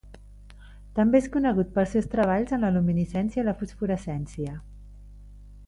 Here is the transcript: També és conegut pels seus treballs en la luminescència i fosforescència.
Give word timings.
També 0.99 1.19
és 1.23 1.27
conegut 1.35 1.69
pels 1.75 1.93
seus 1.97 2.07
treballs 2.13 2.55
en 2.57 2.65
la 2.67 2.71
luminescència 2.79 3.45
i 3.45 3.55
fosforescència. 3.61 4.57